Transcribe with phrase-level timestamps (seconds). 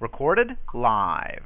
[0.00, 1.44] Recorded live.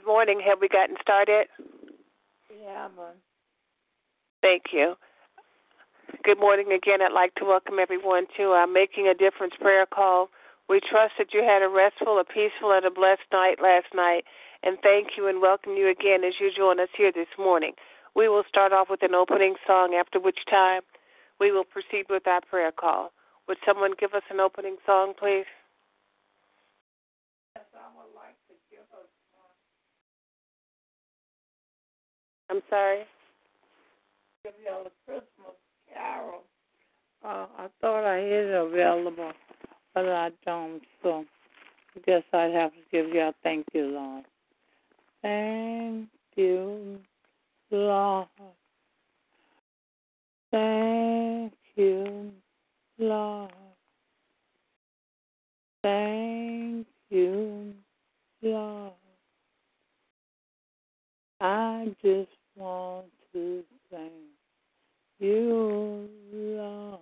[0.00, 0.40] Good morning.
[0.48, 1.46] Have we gotten started?
[2.48, 3.16] Yeah, but.
[4.40, 4.94] Thank you.
[6.24, 7.02] Good morning again.
[7.02, 10.30] I'd like to welcome everyone to our Making a Difference prayer call.
[10.70, 14.24] We trust that you had a restful, a peaceful, and a blessed night last night.
[14.62, 17.72] And thank you and welcome you again as you join us here this morning.
[18.16, 20.80] We will start off with an opening song, after which time
[21.38, 23.12] we will proceed with our prayer call.
[23.48, 25.44] Would someone give us an opening song, please?
[27.54, 29.10] Yes, I would like to give us
[32.50, 33.04] I'm sorry.
[34.42, 35.54] give y'all a Christmas
[35.94, 36.42] carol.
[37.24, 39.32] Uh, I thought I had it available,
[39.94, 40.82] but I don't.
[41.02, 41.24] So
[41.96, 44.24] I guess I'd have to give y'all thank you, Lord.
[45.22, 46.98] Thank you,
[47.70, 48.26] Lord.
[50.50, 52.32] Thank you,
[52.98, 53.52] Lord.
[55.82, 57.74] Thank you,
[58.42, 58.92] Lord.
[61.40, 62.28] I just
[62.60, 64.12] want to thank
[65.18, 67.00] you, Lord.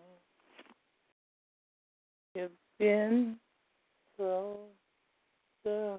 [2.35, 3.37] You've been
[4.17, 4.59] so
[5.65, 5.99] good.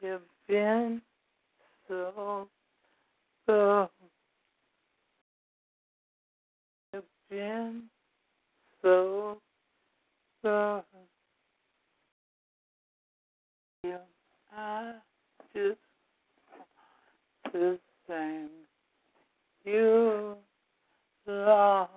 [0.00, 1.02] You've been
[1.86, 2.48] so
[3.46, 3.88] good.
[6.94, 7.82] You've been
[8.80, 9.38] so
[10.42, 10.82] good.
[13.84, 13.98] Yeah,
[14.56, 14.94] I
[15.54, 15.78] just
[17.52, 18.50] to thank
[19.64, 20.36] you,
[21.26, 21.88] Lord.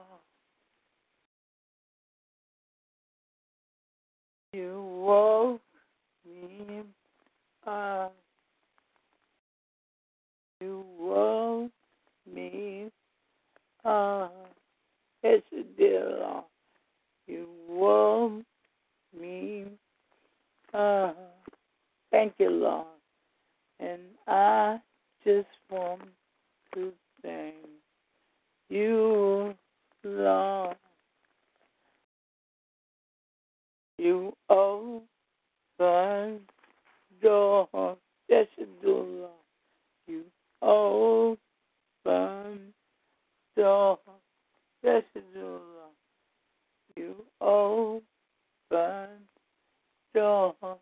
[4.53, 5.61] You woke
[6.25, 6.81] me
[7.65, 8.13] up.
[10.59, 11.71] You woke
[12.33, 12.87] me
[13.85, 14.33] up.
[15.23, 16.43] Yes, you did, Lord.
[17.27, 18.43] You woke
[19.19, 19.65] me
[20.73, 21.17] up.
[22.11, 22.87] Thank you, Lord.
[23.79, 24.79] And I
[25.23, 26.01] just want
[26.73, 27.55] to thank
[28.69, 29.53] you,
[30.03, 30.75] Lord.
[33.97, 36.39] You open
[37.21, 37.97] doors.
[38.29, 39.31] Yes, you do, Lord.
[40.07, 40.23] You
[40.61, 41.37] open
[43.55, 43.99] doors.
[44.83, 45.95] Yes, you do, Lord.
[46.95, 49.09] You open
[50.15, 50.79] doors.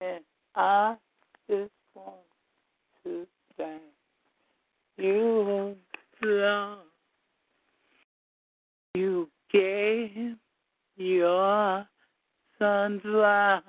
[0.00, 0.24] And
[0.54, 0.96] I
[1.48, 1.70] just
[4.98, 5.76] you,
[6.22, 6.78] Lord.
[8.94, 10.36] You gave
[10.96, 11.86] your
[12.58, 13.62] son's life.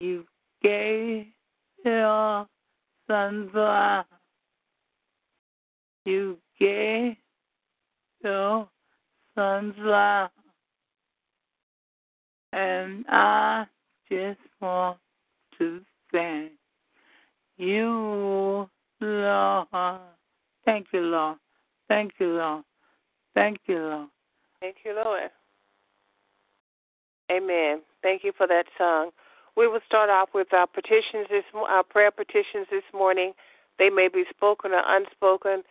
[0.00, 0.24] You
[0.62, 1.26] gave
[1.84, 2.46] your
[3.06, 4.06] son's life.
[6.04, 7.16] You gave
[8.24, 8.68] your
[9.36, 10.30] son's life.
[12.52, 13.66] And I
[14.10, 14.98] just want
[15.58, 15.80] to
[16.10, 16.52] thank
[17.56, 18.68] you,
[19.00, 19.98] Lord.
[20.64, 21.38] Thank you, Lord.
[21.88, 22.64] Thank you, Lord.
[23.34, 24.08] Thank you, Lord.
[24.60, 25.30] Thank you, Lord.
[27.30, 27.82] Amen.
[28.02, 29.10] Thank you for that song.
[29.56, 33.32] We will start off with our petitions this our prayer petitions this morning.
[33.78, 35.62] They may be spoken or unspoken.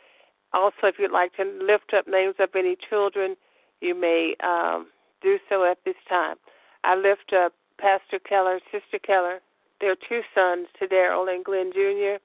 [0.53, 3.35] Also, if you'd like to lift up names of any children,
[3.79, 4.87] you may um,
[5.21, 6.35] do so at this time.
[6.83, 9.39] I lift up Pastor Keller, Sister Keller,
[9.81, 12.21] their two sons, Daryl and Glenn Jr.,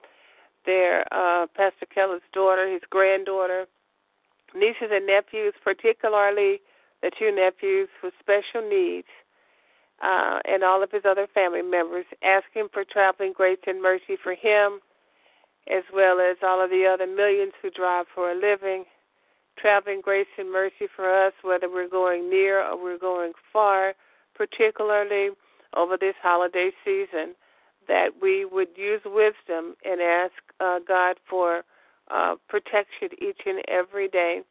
[0.66, 3.66] their uh, Pastor Keller's daughter, his granddaughter,
[4.54, 6.60] nieces and nephews, particularly
[7.02, 9.08] the two nephews with special needs,
[10.02, 14.34] uh, and all of his other family members, asking for traveling grace and mercy for
[14.34, 14.80] him,
[15.72, 18.84] as well as all of the other millions who drive for a living.
[19.58, 23.94] Traveling grace and mercy for us, whether we're going near or we're going far,
[24.34, 25.30] particularly
[25.74, 27.34] over this holiday season,
[27.88, 31.62] that we would use wisdom and ask uh, God for
[32.10, 34.42] uh, protection each and every day.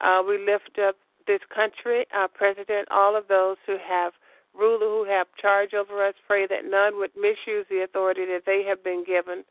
[0.00, 0.96] Uh, we lift up
[1.26, 4.12] this country, our president, all of those who have
[4.54, 6.14] ruler who have charge over us.
[6.26, 9.44] Pray that none would misuse the authority that they have been given.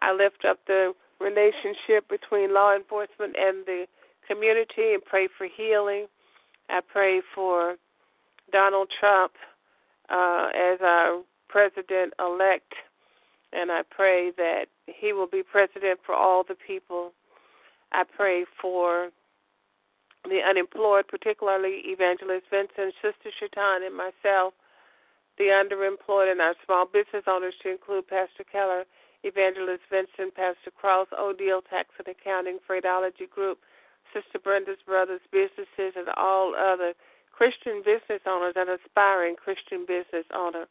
[0.00, 3.86] I lift up the relationship between law enforcement and the
[4.28, 6.06] community and pray for healing.
[6.68, 7.76] I pray for
[8.52, 9.32] Donald Trump
[10.10, 11.22] uh, as our
[11.54, 12.74] president elect,
[13.52, 17.12] and I pray that he will be president for all the people.
[17.92, 19.10] I pray for
[20.24, 24.52] the unemployed, particularly Evangelist Vincent, Sister Shaitan, and myself,
[25.38, 28.82] the underemployed, and our small business owners to include Pastor Keller,
[29.22, 33.58] Evangelist Vincent, Pastor Cross, O'Deal Tax and Accounting, Freightology Group,
[34.10, 36.94] Sister Brenda's Brothers Businesses, and all other
[37.30, 40.66] Christian business owners and aspiring Christian business owners.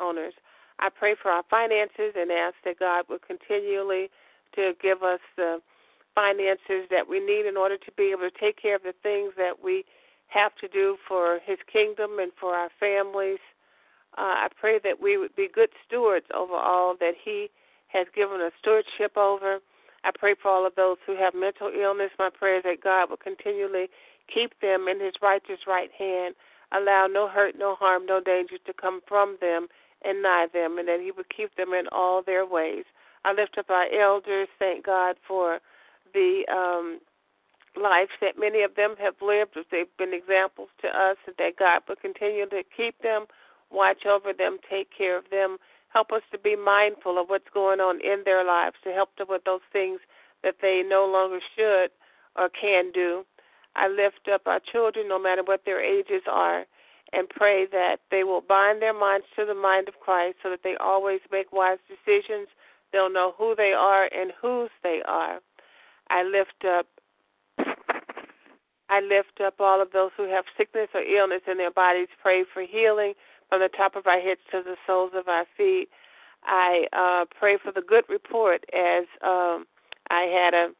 [0.00, 0.34] Owners,
[0.78, 4.10] I pray for our finances and ask that God will continually
[4.54, 5.60] to give us the
[6.14, 9.32] finances that we need in order to be able to take care of the things
[9.36, 9.84] that we
[10.28, 13.38] have to do for His kingdom and for our families.
[14.16, 17.50] Uh, I pray that we would be good stewards over all that He
[17.88, 19.58] has given us stewardship over.
[20.04, 22.10] I pray for all of those who have mental illness.
[22.18, 23.88] My prayer is that God will continually
[24.32, 26.34] keep them in His righteous right hand,
[26.72, 29.66] allow no hurt, no harm, no danger to come from them
[30.04, 32.84] and nigh them, and that He would keep them in all their ways.
[33.24, 34.48] I lift up our elders.
[34.58, 35.60] Thank God for
[36.14, 37.00] the um,
[37.80, 39.58] lives that many of them have lived.
[39.70, 43.26] They've been examples to us, and that God will continue to keep them,
[43.70, 45.58] watch over them, take care of them,
[45.92, 49.26] help us to be mindful of what's going on in their lives, to help them
[49.28, 50.00] with those things
[50.42, 51.90] that they no longer should
[52.36, 53.24] or can do.
[53.74, 56.64] I lift up our children, no matter what their ages are,
[57.12, 60.60] and pray that they will bind their minds to the mind of Christ so that
[60.62, 62.48] they always make wise decisions.
[62.92, 65.40] They'll know who they are and whose they are.
[66.10, 66.86] I lift up
[68.90, 72.08] I lift up all of those who have sickness or illness in their bodies.
[72.22, 73.12] Pray for healing
[73.50, 75.88] from the top of our heads to the soles of our feet.
[76.44, 79.66] I uh, pray for the good report as um,
[80.08, 80.70] I had a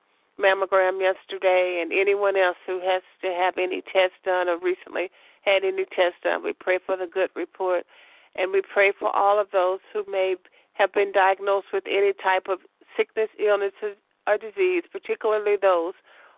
[0.41, 5.11] mammogram yesterday, and anyone else who has to have any tests done or recently
[5.43, 7.85] had any tests done, we pray for the good report.
[8.37, 10.37] And we pray for all of those who may
[10.75, 12.59] have been diagnosed with any type of
[12.97, 13.97] sickness, illnesses,
[14.27, 15.95] or disease, particularly those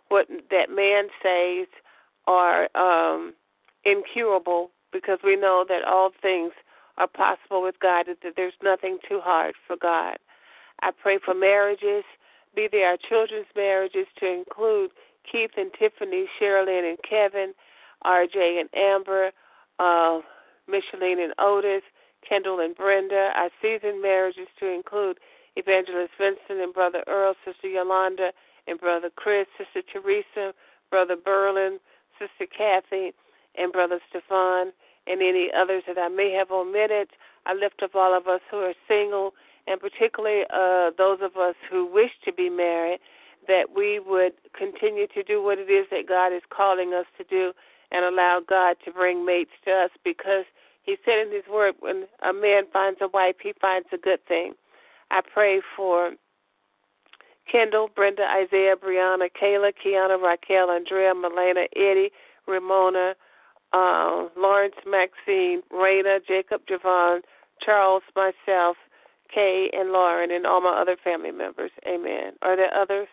[0.08, 1.69] what that man says
[2.26, 3.35] are um,
[3.85, 6.53] incurable, because we know that all things
[6.99, 10.19] are possible with God, that there's nothing too hard for God.
[10.82, 12.05] I pray for marriages,
[12.55, 14.91] be they our children's marriages, to include
[15.31, 17.53] Keith and Tiffany, Sherilyn and Kevin,
[18.05, 19.31] RJ and Amber,
[19.79, 20.20] uh,
[20.69, 21.82] Micheline and Otis,
[22.27, 25.19] Kendall and Brenda, our seasoned marriages to include
[25.56, 28.31] Evangelist Vincent and Brother Earl, Sister Yolanda
[28.67, 30.55] and Brother Chris, Sister Teresa,
[30.91, 31.79] Brother Berlin,
[32.19, 33.13] Sister Kathy,
[33.56, 34.72] and Brother Stefan,
[35.06, 37.08] and any others that I may have omitted.
[37.46, 39.32] I lift up all of us who are single,
[39.67, 43.01] and particularly uh, those of us who wish to be married,
[43.48, 47.24] that we would continue to do what it is that God is calling us to
[47.24, 47.53] do
[47.91, 50.44] and allow God to bring mates to us because
[50.82, 54.25] He said in His Word, when a man finds a wife, he finds a good
[54.27, 54.55] thing.
[55.11, 56.13] I pray for
[57.51, 62.11] Kendall, Brenda, Isaiah, Brianna, Kayla, Kiana, Raquel, Andrea, Melena, Eddie,
[62.47, 63.15] Ramona,
[63.73, 67.20] uh, Lawrence, Maxine, Raina, Jacob, Javon,
[67.65, 68.77] Charles, myself,
[69.32, 71.70] Kay, and Lauren, and all my other family members.
[71.87, 72.32] Amen.
[72.43, 73.09] Are there others?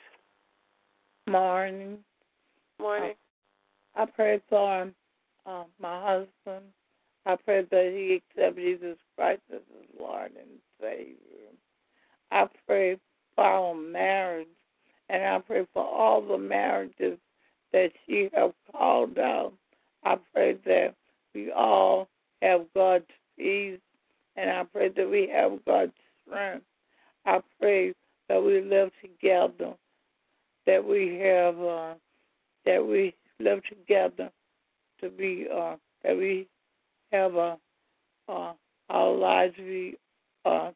[1.27, 1.99] Morning.
[2.79, 3.13] Morning.
[3.97, 4.91] I, I pray for
[5.45, 6.65] uh, my husband.
[7.25, 11.15] I pray that he accept Jesus Christ as his Lord and Savior.
[12.31, 12.97] I pray
[13.35, 14.47] for our marriage,
[15.09, 17.17] and I pray for all the marriages
[17.73, 19.53] that she have called out.
[20.03, 20.95] I pray that
[21.33, 22.07] we all
[22.41, 23.05] have God's
[23.37, 23.79] peace,
[24.35, 25.91] and I pray that we have God's
[26.25, 26.65] strength.
[27.25, 27.93] I pray
[28.29, 29.73] that we live together,
[30.65, 31.93] that we have, uh,
[32.65, 34.31] that we live together
[35.01, 36.47] to be, uh, that we
[37.11, 37.57] have a
[38.29, 38.53] uh,
[38.89, 39.95] our lives be
[40.45, 40.71] uh,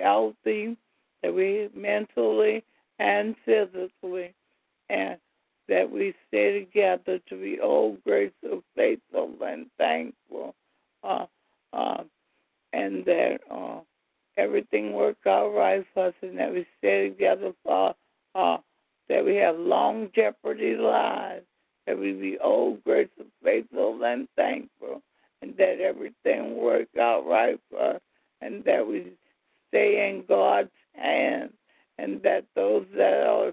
[0.00, 0.76] healthy,
[1.22, 2.62] that we mentally
[2.98, 4.34] and physically,
[4.90, 5.18] and
[5.68, 10.54] that we stay together to be all grateful, faithful, and thankful,
[11.04, 11.26] uh,
[11.72, 12.02] uh,
[12.72, 13.80] and that uh,
[14.36, 17.94] everything work out right for us, and that we stay together for
[18.34, 18.56] uh,
[19.08, 21.44] that we have long jeopardy lives,
[21.86, 25.02] that we be all grateful, faithful, and thankful,
[25.40, 28.00] and that everything work out right for us,
[28.40, 29.12] and that we
[29.68, 31.52] stay in God's hands,
[31.98, 33.52] and that those that are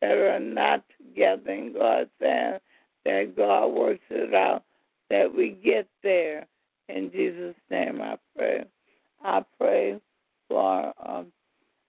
[0.00, 2.60] that are not together in God's hands,
[3.04, 4.64] that God works it out,
[5.10, 6.46] that we get there.
[6.88, 8.64] In Jesus' name I pray.
[9.24, 10.00] I pray
[10.48, 11.26] for um,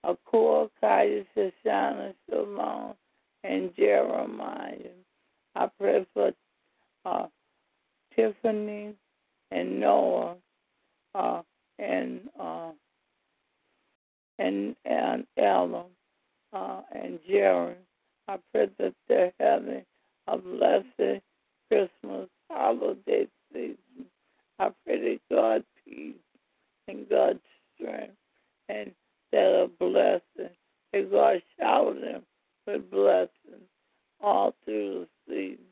[0.06, 2.94] Akua, Kaya, Shoshana, Shalom,
[3.44, 5.03] and Jeremiah.
[5.56, 6.32] I pray for
[7.06, 7.28] uh,
[8.16, 8.96] Tiffany
[9.52, 10.36] and Noah
[11.16, 11.42] uh,
[11.80, 12.72] and uh,
[14.40, 15.86] and and Ella
[16.54, 17.76] uh, and Jerry.
[18.28, 19.86] I pray that they're having
[20.28, 21.22] a blessed
[21.70, 23.78] Christmas holiday season.
[24.60, 26.16] I pray that God peace
[26.88, 27.40] and God's
[27.76, 28.14] strength
[28.70, 28.92] and
[29.32, 30.56] that a blessing,
[30.94, 32.24] that God shower them
[32.66, 33.68] with blessings
[34.24, 35.66] all through the season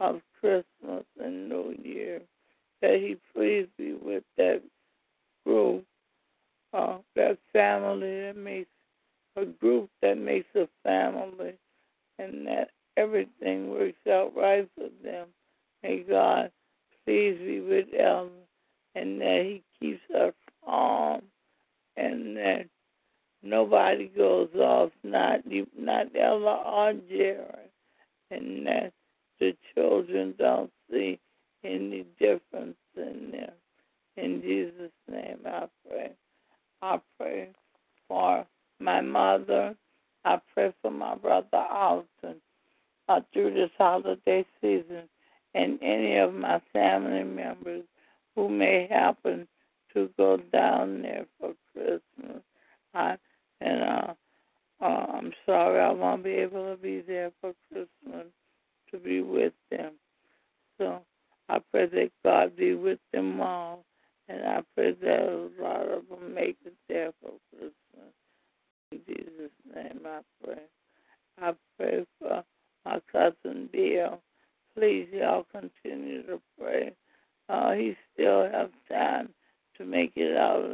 [0.00, 2.20] of Christmas and New Year.
[2.82, 4.62] That He please be with that
[5.46, 5.84] group,
[6.72, 8.70] uh, that family that makes
[9.36, 11.54] a group that makes a family,
[12.18, 15.28] and that everything works out right for them.
[15.82, 16.50] May God
[17.04, 18.30] please be with Ellen,
[18.94, 20.34] and that He keeps us
[20.64, 21.22] calm,
[21.96, 22.66] and that
[23.42, 25.40] nobody goes off, not
[25.78, 27.70] not Ella or Jerry,
[28.30, 28.92] and that
[29.38, 31.18] the children don't see
[31.64, 33.52] any difference in them.
[34.16, 36.10] In Jesus' name, I pray.
[36.82, 37.50] I pray
[38.08, 38.46] for
[38.78, 39.74] my mother.
[40.24, 42.40] I pray for my brother Alton
[43.08, 45.08] uh, through this holiday season
[45.54, 47.84] and any of my family members
[48.34, 49.48] who may happen
[49.94, 52.42] to go down there for Christmas.
[52.94, 53.16] I,
[53.60, 54.14] and uh,
[54.82, 58.26] uh, I'm sorry I won't be able to be there for Christmas
[58.90, 59.92] to be with them.
[60.78, 61.00] So
[61.48, 63.84] I pray that God be with them all,
[64.28, 67.74] and I pray that a lot of them make it there for Christmas.
[68.92, 70.62] In Jesus' name I pray.
[71.40, 72.44] I pray for
[72.84, 74.20] my cousin Bill.
[74.76, 76.92] Please, y'all continue to pray.
[77.48, 79.30] Uh, he still has time
[79.76, 80.69] to make it out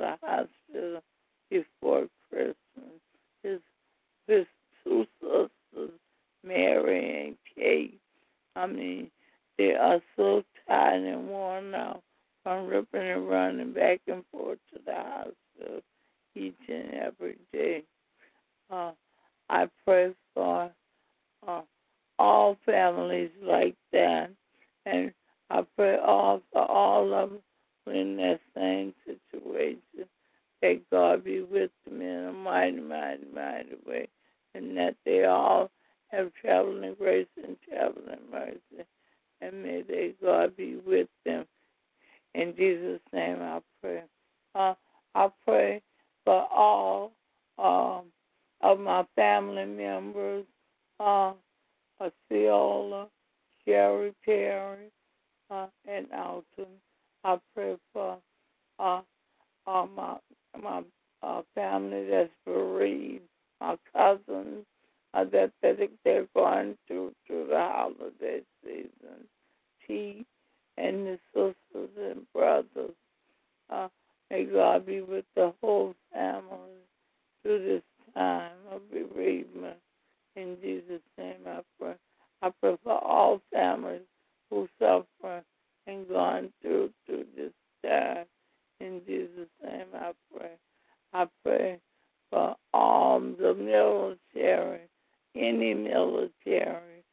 [95.88, 97.04] military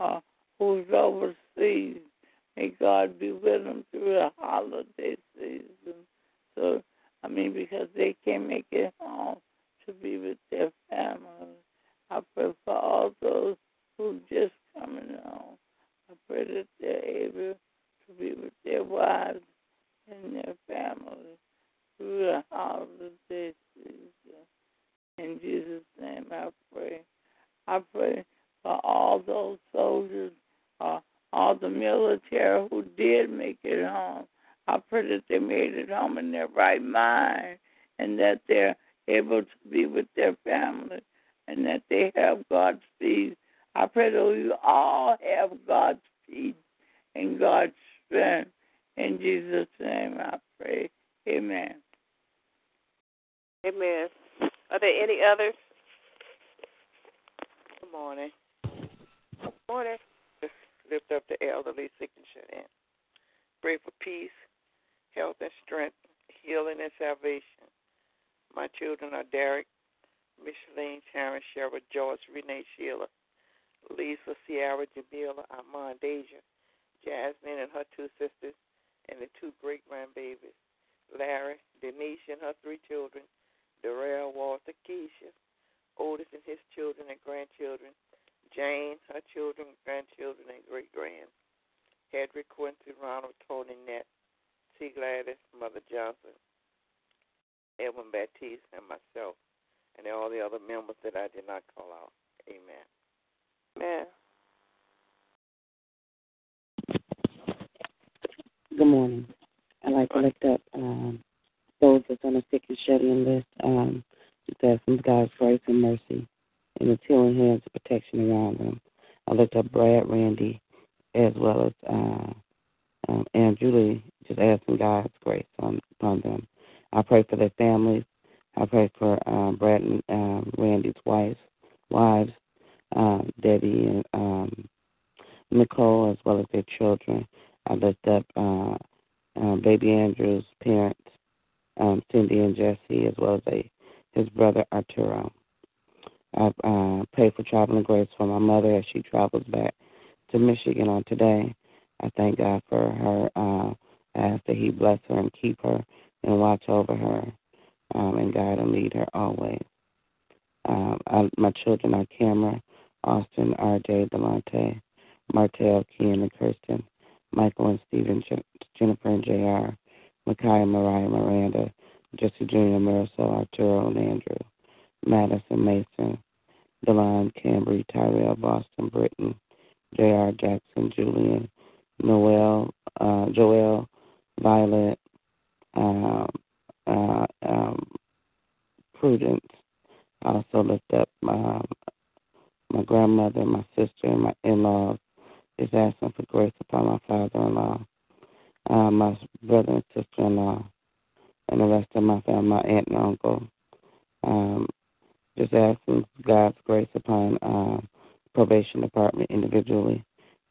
[0.00, 0.20] uh,
[0.58, 1.98] who's overseas.
[2.56, 3.32] May God be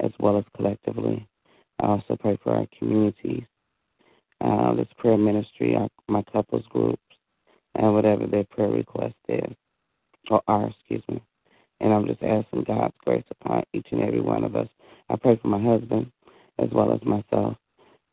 [0.02, 1.28] as well as collectively.
[1.80, 3.44] I also pray for our communities,
[4.42, 7.02] uh, this prayer ministry, our, my couples groups,
[7.76, 9.54] and whatever their prayer request is,
[10.30, 11.22] or are, excuse me.
[11.80, 14.68] And I'm just asking God's grace upon each and every one of us.
[15.10, 16.12] I pray for my husband
[16.60, 17.58] as well as myself.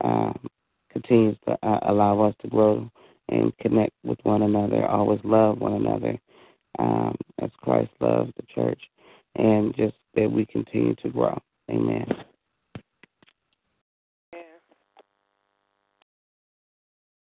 [0.02, 0.48] Um,
[0.92, 2.90] continues to uh, allow us to grow
[3.28, 6.18] and connect with one another, always love one another
[6.78, 8.80] um, as Christ loves the church,
[9.36, 11.38] and just that we continue to grow.
[11.70, 12.06] Amen.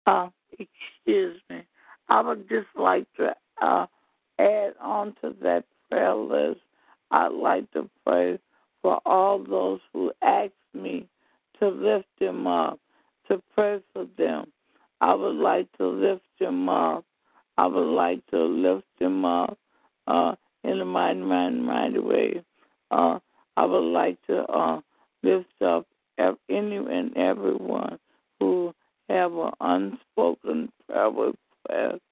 [0.07, 0.29] Uh,
[0.59, 1.63] excuse me.
[2.09, 3.87] I would just like to uh,
[4.39, 6.61] add on to that prayer list.
[7.11, 8.39] I'd like to pray
[8.81, 11.07] for all those who ask me
[11.61, 12.81] to lift them up,
[13.29, 14.47] to pray for them.
[15.01, 17.05] I would like to lift them up.
[17.57, 19.59] I would like to lift them up
[20.07, 22.43] uh, in a mighty, mighty, mighty way.
[22.91, 23.19] Uh,
[23.57, 24.81] I would like to uh,
[25.23, 25.87] lift up
[26.19, 27.99] any and everyone
[28.41, 28.75] who
[29.09, 32.03] have an unspoken prayer request.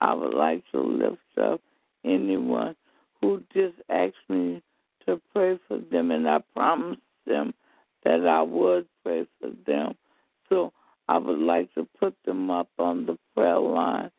[0.00, 1.60] I would like to lift up
[2.04, 2.74] anyone
[3.20, 4.62] who just asked me
[5.06, 7.52] to pray for them, and I promised them
[8.04, 9.94] that I would pray for them.
[10.48, 10.72] So
[11.08, 14.10] I would like to put them up on the prayer line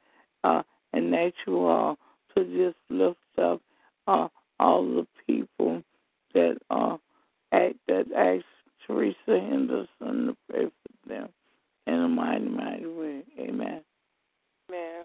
[0.44, 0.62] uh,
[0.94, 1.98] and ask you all
[2.36, 3.62] to just lift up
[4.08, 4.28] uh,
[4.60, 5.84] all the people
[6.34, 6.98] that uh,
[7.52, 8.46] act, that asked
[8.88, 11.30] Teresa Henderson to pray for them
[11.88, 13.24] in a mighty, mighty way.
[13.40, 13.82] Amen.
[14.70, 15.04] Amen.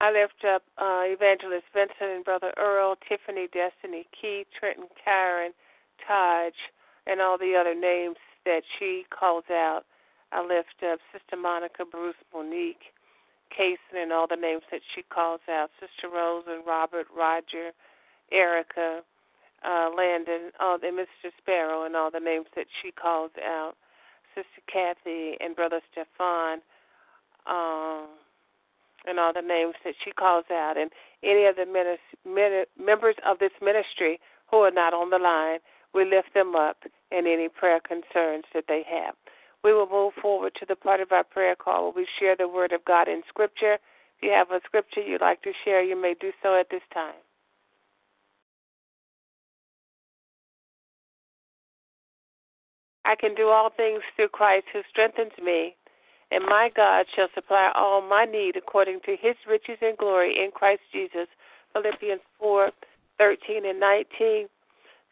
[0.00, 5.52] I lift up uh, Evangelist Vincent and Brother Earl, Tiffany, Destiny, Key, Trenton, Karen,
[6.04, 6.52] Taj,
[7.06, 9.82] and all the other names that she calls out.
[10.32, 12.94] I lift up Sister Monica, Bruce, Monique,
[13.52, 15.68] Kason, and all the names that she calls out.
[15.78, 17.72] Sister Rose and Robert, Roger,
[18.32, 19.02] Erica,
[19.64, 21.30] uh, Landon, all the Mr.
[21.38, 23.74] Sparrow, and all the names that she calls out.
[24.34, 26.62] Sister Kathy and Brother Stefan,
[27.46, 28.08] um,
[29.06, 30.90] and all the names that she calls out, and
[31.22, 34.18] any of the minis- members of this ministry
[34.50, 35.58] who are not on the line,
[35.92, 36.78] we lift them up
[37.10, 39.14] and any prayer concerns that they have.
[39.64, 42.48] We will move forward to the part of our prayer call where we share the
[42.48, 43.74] Word of God in Scripture.
[43.74, 46.82] If you have a scripture you'd like to share, you may do so at this
[46.92, 47.14] time.
[53.04, 55.74] I can do all things through Christ who strengthens me,
[56.30, 60.50] and my God shall supply all my need according to his riches and glory in
[60.52, 61.26] Christ Jesus.
[61.72, 62.70] Philippians 4
[63.18, 64.48] 13 and 19.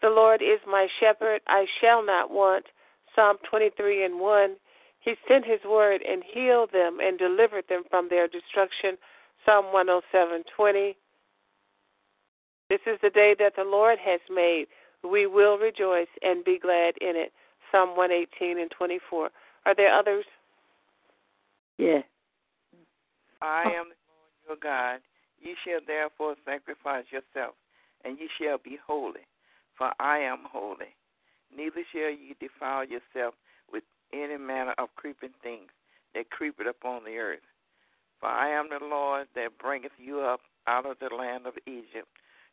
[0.03, 2.67] The Lord is my shepherd, I shall not want.
[3.15, 4.57] Psalm 23 and 1.
[5.01, 8.99] He sent his word and healed them and delivered them from their destruction.
[9.45, 10.97] Psalm 107:20.
[12.69, 14.67] This is the day that the Lord has made.
[15.03, 17.33] We will rejoice and be glad in it.
[17.73, 19.31] Psalm 118 and 24.
[19.65, 20.27] Are there others?
[21.79, 22.03] Yeah.
[23.41, 25.01] I am the Lord your God.
[25.41, 27.55] Ye shall therefore sacrifice yourself,
[28.05, 29.27] and ye shall be holy,
[29.77, 30.95] for I am holy.
[31.55, 33.35] Neither shall ye defile yourself
[33.73, 35.71] with any manner of creeping things
[36.15, 37.47] that creepeth upon the earth.
[38.21, 42.09] For I am the Lord that bringeth you up out of the land of Egypt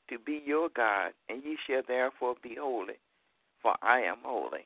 [0.10, 3.00] to be your God, and ye shall therefore be holy,
[3.62, 4.66] for I am holy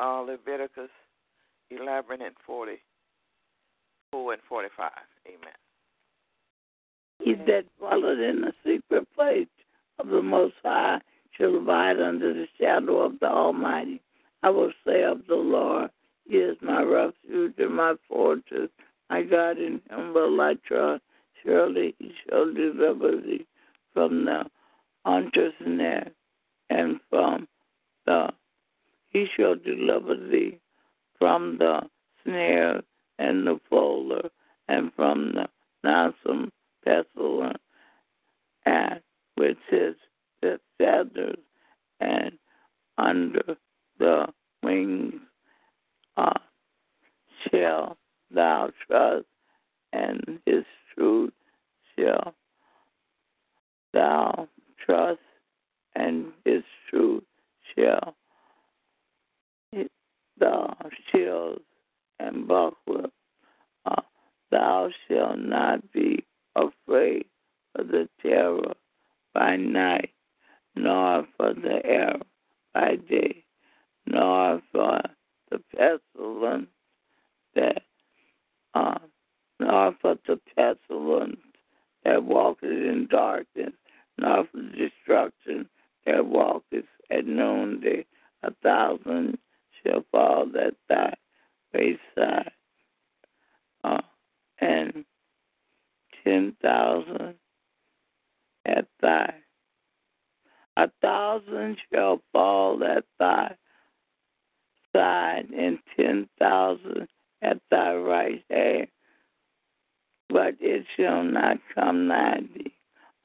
[0.00, 0.90] uh, Leviticus
[1.70, 4.90] 11 and 44 and 45.
[5.26, 5.38] Amen.
[7.22, 9.46] He that dwelleth in the secret place
[9.98, 11.00] of the Most High
[11.40, 14.00] shall abide under the shadow of the Almighty.
[14.42, 15.90] I will say of the Lord,
[16.28, 18.68] He is my refuge and my fortress.
[19.08, 21.02] My God, in Him will I trust.
[21.42, 23.46] Surely He shall deliver thee
[23.94, 24.44] from the
[25.04, 25.54] hunter's
[26.70, 27.48] and from
[28.06, 28.30] the
[29.10, 30.58] he shall deliver thee
[31.18, 31.80] from the
[32.22, 32.82] snare
[33.18, 34.30] and the folder
[34.68, 35.48] and from the
[35.82, 36.50] noisome
[36.84, 37.58] pestilence,
[38.64, 39.00] and
[39.36, 39.96] with his
[40.78, 41.38] feathers
[42.00, 42.32] and
[42.98, 43.56] under
[43.98, 44.26] the
[44.62, 45.14] wings
[46.16, 46.38] uh,
[47.50, 47.96] shall
[48.30, 49.26] thou trust,
[49.92, 51.32] and his truth
[51.98, 52.34] shall
[53.92, 54.48] thou
[54.84, 55.20] trust,
[55.94, 57.24] and his truth
[57.74, 58.14] shall
[60.38, 60.76] thou
[61.10, 61.60] shield
[62.18, 63.10] and buckler.
[63.84, 64.02] Uh,
[64.50, 66.24] thou shalt not be
[66.56, 67.26] afraid
[67.76, 68.74] of the terror
[69.32, 70.10] by night,
[70.82, 72.22] nor for the arrow
[72.72, 73.44] by day,
[74.06, 75.00] nor for
[75.50, 76.68] the pestilence
[77.54, 77.82] that,
[78.74, 78.98] uh,
[79.58, 81.40] nor for the pestilence
[82.04, 83.72] that walketh in darkness,
[84.18, 85.68] nor for destruction
[86.06, 88.06] that walketh at noonday.
[88.42, 89.38] A thousand
[89.82, 91.14] shall fall at thy
[91.74, 92.52] wayside,
[93.84, 94.00] uh,
[94.58, 95.04] and
[96.24, 97.34] ten thousand
[98.64, 99.34] at thy.
[100.80, 103.54] A thousand shall fall at thy
[104.94, 107.06] side, and ten thousand
[107.42, 108.88] at thy right hand,
[110.30, 112.72] but it shall not come nigh thee.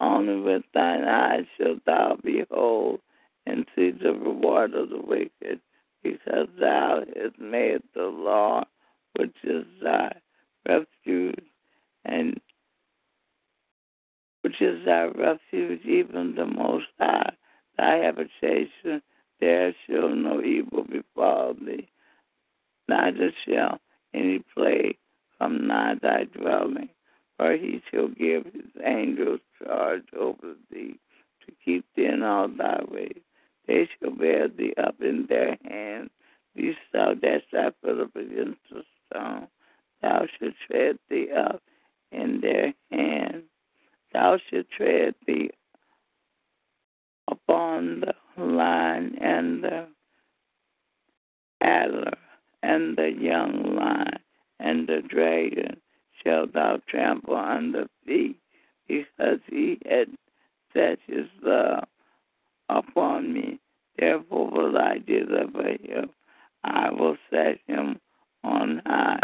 [0.02, 3.00] Only with thine eyes shalt thou behold
[3.46, 5.62] and see the reward of the wicked
[6.04, 8.66] because thou hast made the law,
[9.16, 10.12] which is thy
[10.68, 11.46] refuge,
[12.04, 12.42] and
[14.42, 17.32] which is thy refuge, even the Most High,
[17.78, 19.02] thy habitation.
[19.40, 21.90] There shall no evil befall thee,
[22.88, 23.80] neither shall
[24.14, 24.98] any plague
[25.38, 26.90] come nigh thy dwelling,
[27.38, 30.98] for he shall give his angels charge over thee
[31.46, 33.22] to keep thee in all thy ways.
[33.68, 36.12] They shall bear thee up in their hands.
[36.56, 39.48] These thou dash thy foot up against the stone.
[40.02, 41.62] Thou shalt tread thee up
[42.12, 43.44] in their hands.
[44.14, 45.50] Thou shalt tread thee
[47.48, 49.88] upon the lion and the
[51.62, 52.12] adder
[52.64, 54.20] and the young lion
[54.60, 55.78] and the dragon
[56.24, 58.38] shall thou trample under feet,
[58.88, 60.08] because he had
[60.74, 61.84] set his love
[62.70, 63.60] upon me.
[63.98, 66.10] Therefore will I deliver him.
[66.64, 68.00] I will set him
[68.44, 69.20] on high,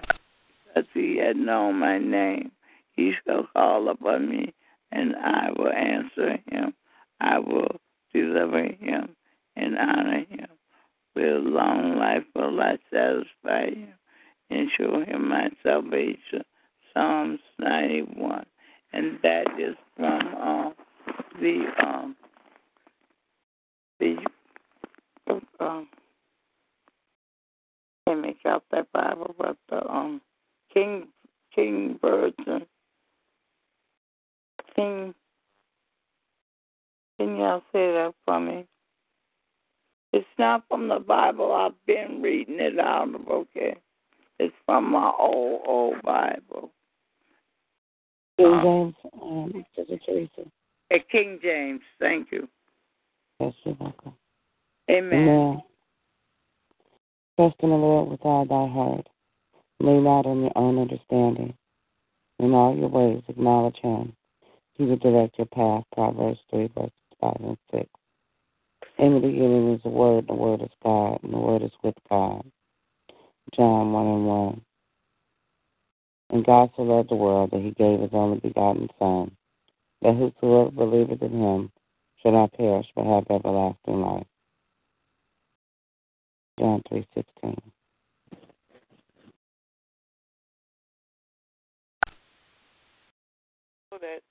[0.68, 2.52] because he had known my name.
[2.96, 4.54] He shall call upon me,
[4.92, 6.74] and I will answer him.
[7.20, 7.80] I will
[8.14, 9.16] deliver him
[9.56, 10.48] and honor him.
[11.16, 13.94] With long life will I satisfy him
[14.50, 16.44] and show him my salvation.
[16.94, 18.46] Psalms 91.
[18.94, 20.72] And that is from uh,
[21.40, 22.16] the um
[24.00, 24.18] the
[25.60, 25.88] um
[28.72, 30.22] that Bible, but the um
[30.74, 31.08] King
[31.54, 32.66] King Virgin
[34.76, 35.14] King.
[37.22, 38.66] Can y'all say that for me?
[40.12, 41.54] It's not from the Bible.
[41.54, 43.76] I've been reading it out of okay.
[44.40, 46.72] It's from my old old Bible.
[48.40, 50.50] King James, um, Sister Teresa.
[51.12, 52.50] King James, thank you.
[53.40, 54.16] Yes, you're welcome.
[54.90, 55.20] Amen.
[55.20, 55.62] Amen.
[57.38, 59.08] Trust in the Lord with all thy heart.
[59.80, 61.54] Lean not on your own understanding.
[62.40, 64.16] In all your ways acknowledge him.
[64.74, 65.84] He will direct your path.
[65.94, 67.88] Proverbs 3, verses 5 and 6.
[68.98, 71.72] In the beginning is the Word, and the Word is God, and the Word is
[71.84, 72.44] with God.
[73.56, 74.62] John 1 and 1.
[76.32, 79.32] And God so loved the world that he gave his only begotten Son,
[80.02, 81.72] that whosoever believeth in him
[82.22, 84.28] shall not perish but have everlasting life.
[86.60, 87.58] John 3.16.
[93.92, 94.22] Know that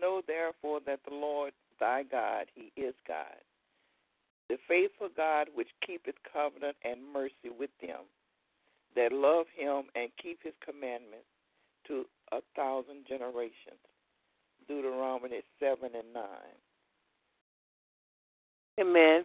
[0.00, 3.40] know therefore that the Lord thy God, he is God,
[4.48, 8.04] the faithful God which keepeth covenant and mercy with them
[8.96, 11.26] that love him and keep his commandments
[11.86, 13.80] to a thousand generations.
[14.68, 16.24] Deuteronomy 7 and 9.
[18.80, 19.24] Amen.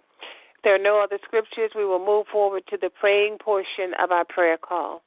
[0.56, 4.12] If there are no other scriptures, we will move forward to the praying portion of
[4.12, 5.04] our prayer call.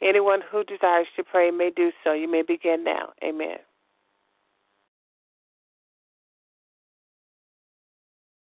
[0.00, 2.12] Anyone who desires to pray may do so.
[2.12, 3.12] You may begin now.
[3.22, 3.58] Amen.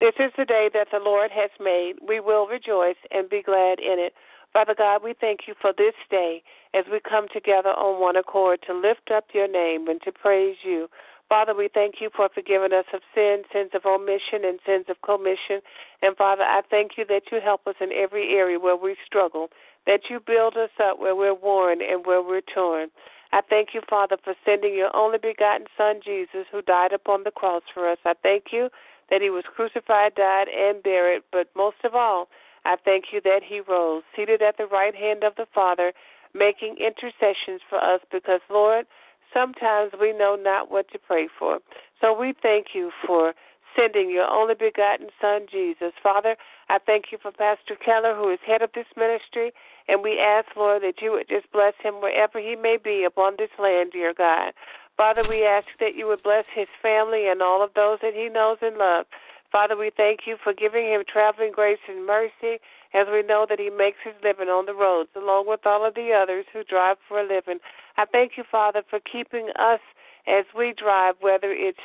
[0.05, 1.95] This is the day that the Lord has made.
[2.07, 4.13] We will rejoice and be glad in it.
[4.53, 6.43] Father God, we thank you for this day
[6.75, 10.57] as we come together on one accord to lift up your name and to praise
[10.63, 10.89] you.
[11.27, 15.01] Father, we thank you for forgiving us of sin, sins of omission, and sins of
[15.01, 15.65] commission.
[16.03, 19.49] And Father, I thank you that you help us in every area where we struggle,
[19.87, 22.89] that you build us up where we're worn and where we're torn.
[23.33, 27.31] I thank you, Father, for sending your only begotten Son, Jesus, who died upon the
[27.31, 27.97] cross for us.
[28.05, 28.69] I thank you
[29.09, 32.27] that he was crucified, died, and buried, but most of all,
[32.65, 35.93] I thank you that he rose, seated at the right hand of the Father,
[36.33, 38.85] making intercessions for us because, Lord,
[39.33, 41.59] sometimes we know not what to pray for.
[42.01, 43.33] So we thank you for
[43.75, 45.91] sending your only begotten Son, Jesus.
[46.01, 46.35] Father,
[46.69, 49.51] I thank you for Pastor Keller, who is head of this ministry,
[49.87, 53.35] and we ask, Lord, that you would just bless him wherever he may be upon
[53.37, 54.53] this land, dear God.
[54.97, 58.29] Father, we ask that you would bless his family and all of those that he
[58.29, 59.07] knows and loves.
[59.51, 62.59] Father, we thank you for giving him traveling grace and mercy
[62.93, 65.95] as we know that he makes his living on the roads along with all of
[65.95, 67.59] the others who drive for a living.
[67.97, 69.79] I thank you, Father, for keeping us
[70.27, 71.77] as we drive, whether it's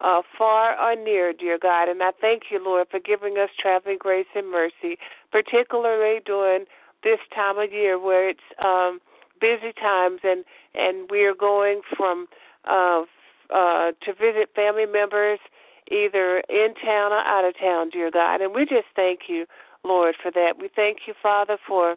[0.00, 1.88] uh, far or near, dear God.
[1.88, 4.96] And I thank you, Lord, for giving us traveling grace and mercy,
[5.30, 6.64] particularly during
[7.02, 9.00] this time of year where it's um,
[9.40, 10.44] busy times and
[10.74, 12.28] and we are going from
[12.64, 13.02] uh,
[13.54, 15.38] uh, to visit family members
[15.90, 18.40] either in town or out of town, dear God.
[18.40, 19.46] And we just thank you,
[19.84, 20.54] Lord, for that.
[20.58, 21.96] We thank you, Father, for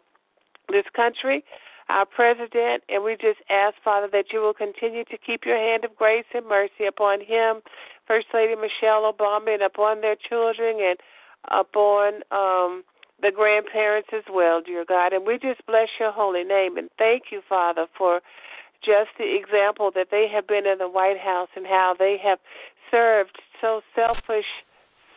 [0.68, 1.44] this country,
[1.88, 5.84] our president, and we just ask, Father, that you will continue to keep your hand
[5.84, 7.60] of grace and mercy upon him,
[8.06, 10.98] First Lady Michelle Obama, and upon their children and
[11.50, 12.82] upon um,
[13.20, 15.12] the grandparents as well, dear God.
[15.12, 18.20] And we just bless your holy name and thank you, Father, for
[18.84, 22.38] just the example that they have been in the White House and how they have
[22.90, 24.46] served so selfish,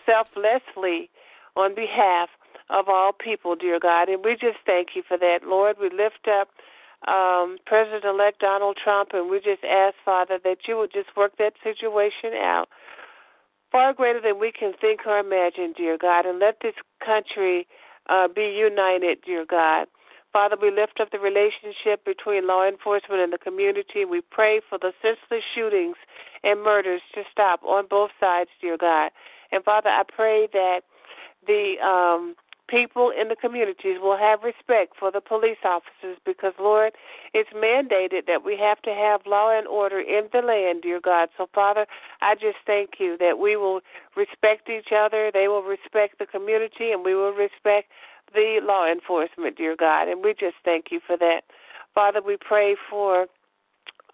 [0.06, 1.10] selflessly
[1.56, 2.30] on behalf
[2.70, 4.10] of all people, dear God.
[4.10, 5.78] And we just thank you for that, Lord.
[5.80, 6.50] We lift up
[7.08, 11.34] um, President elect Donald Trump and we just ask, Father, that you would just work
[11.38, 12.68] that situation out
[13.72, 16.26] far greater than we can think or imagine, dear God.
[16.26, 16.74] And let this
[17.06, 17.68] country
[18.10, 19.88] uh, be united, dear God.
[20.38, 24.06] Father, we lift up the relationship between law enforcement and the community.
[24.06, 25.96] We pray for the senseless shootings
[26.44, 29.10] and murders to stop on both sides, dear God.
[29.52, 30.82] And Father, I pray that
[31.48, 32.36] the um,
[32.70, 36.94] people in the communities will have respect for the police officers because, Lord,
[37.34, 41.30] it's mandated that we have to have law and order in the land, dear God.
[41.36, 41.88] So, Father,
[42.22, 43.82] I just thank you that we will
[44.16, 47.90] respect each other, they will respect the community, and we will respect
[48.34, 51.42] the law enforcement, dear God, and we just thank you for that.
[51.94, 53.28] Father, we pray for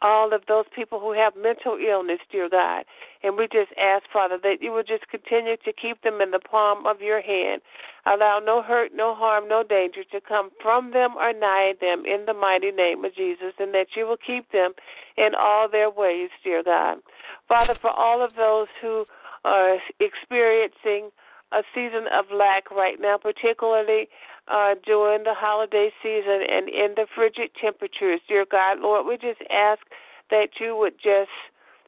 [0.03, 2.83] all of those people who have mental illness, dear God.
[3.23, 6.39] And we just ask, Father, that you will just continue to keep them in the
[6.39, 7.61] palm of your hand.
[8.05, 12.25] Allow no hurt, no harm, no danger to come from them or nigh them in
[12.25, 14.73] the mighty name of Jesus, and that you will keep them
[15.17, 16.97] in all their ways, dear God.
[17.47, 19.05] Father, for all of those who
[19.45, 21.11] are experiencing
[21.53, 24.07] a season of lack right now, particularly
[24.47, 28.19] uh, during the holiday season and in the frigid temperatures.
[28.27, 29.81] Dear God, Lord, we just ask
[30.29, 31.31] that you would just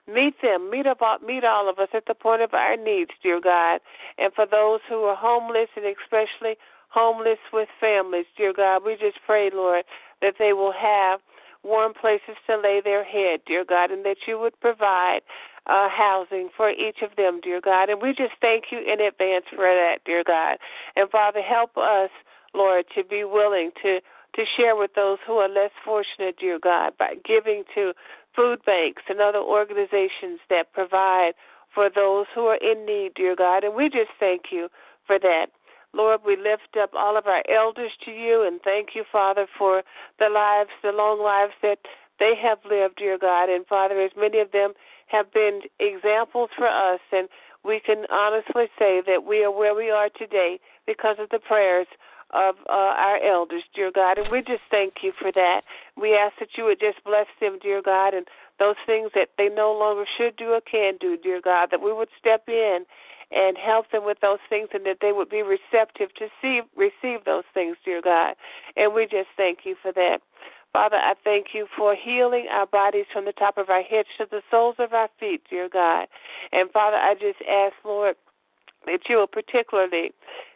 [0.07, 3.41] meet them, meet about, meet all of us at the point of our needs, dear
[3.41, 3.81] God.
[4.17, 6.55] And for those who are homeless and especially
[6.89, 9.83] homeless with families, dear God, we just pray, Lord,
[10.21, 11.19] that they will have
[11.65, 15.21] warm places to lay their head, dear God, and that you would provide
[15.67, 17.89] uh, housing for each of them, dear God.
[17.89, 20.57] And we just thank you in advance for that, dear God.
[20.95, 22.11] And Father, help us,
[22.53, 23.99] Lord, to be willing to
[24.35, 27.93] to share with those who are less fortunate, dear God, by giving to
[28.35, 31.31] food banks and other organizations that provide
[31.73, 33.63] for those who are in need, dear God.
[33.63, 34.67] And we just thank you
[35.07, 35.47] for that.
[35.95, 39.81] Lord, we lift up all of our elders to you and thank you, Father, for
[40.19, 41.79] the lives, the long lives that
[42.19, 43.49] they have lived, dear God.
[43.49, 44.73] And Father, as many of them
[45.07, 47.29] have been examples for us, and
[47.63, 51.87] we can honestly say that we are where we are today because of the prayers
[52.33, 54.17] of uh, our elders, dear God.
[54.17, 55.61] And we just thank you for that.
[55.95, 58.27] We ask that you would just bless them, dear God, and
[58.59, 61.93] those things that they no longer should do or can do, dear God, that we
[61.93, 62.85] would step in
[63.35, 67.25] and help them with those things and that they would be receptive to see receive
[67.25, 68.35] those things, dear God.
[68.77, 70.19] And we just thank you for that.
[70.71, 74.25] Father, I thank you for healing our bodies from the top of our heads to
[74.29, 76.07] the soles of our feet, dear God.
[76.51, 78.15] And Father, I just ask, Lord,
[78.85, 80.11] that you will particularly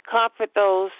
[0.10, 0.92] comfort those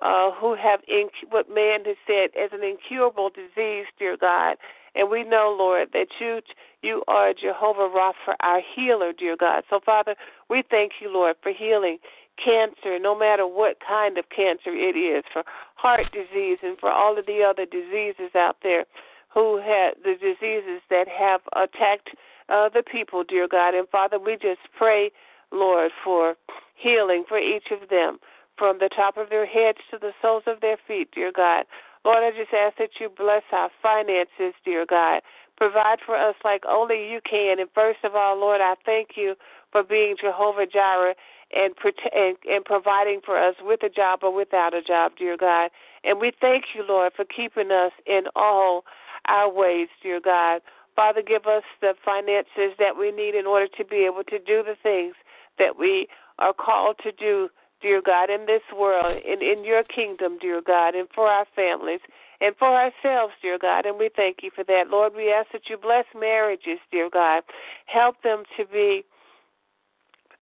[0.00, 4.56] uh, who have inc- what man has said as an incurable disease, dear God.
[4.94, 6.40] And we know, Lord, that you
[6.82, 9.64] you are Jehovah Rapha, our healer, dear God.
[9.68, 10.14] So, Father,
[10.48, 11.98] we thank you, Lord, for healing
[12.42, 15.42] cancer, no matter what kind of cancer it is, for
[15.74, 18.84] heart disease and for all of the other diseases out there
[19.32, 22.10] who have the diseases that have attacked
[22.48, 23.74] uh, the people, dear God.
[23.74, 25.10] And Father, we just pray,
[25.52, 26.34] Lord, for
[26.74, 28.18] healing for each of them
[28.56, 31.64] from the top of their heads to the soles of their feet, dear God.
[32.04, 35.22] Lord, I just ask that you bless our finances, dear God.
[35.56, 37.58] Provide for us like only you can.
[37.58, 39.34] And first of all, Lord, I thank you
[39.72, 41.14] for being Jehovah Jireh
[41.52, 41.74] and,
[42.14, 45.70] and, and providing for us with a job or without a job, dear God.
[46.04, 48.84] And we thank you, Lord, for keeping us in all
[49.26, 50.60] our ways, dear God.
[50.94, 54.62] Father, give us the finances that we need in order to be able to do
[54.62, 55.14] the things
[55.58, 56.08] that we
[56.38, 57.48] are called to do
[57.80, 62.00] dear God, in this world, in, in your kingdom, dear God, and for our families
[62.40, 63.86] and for ourselves, dear God.
[63.86, 64.84] And we thank you for that.
[64.90, 67.42] Lord, we ask that you bless marriages, dear God.
[67.86, 69.04] Help them to be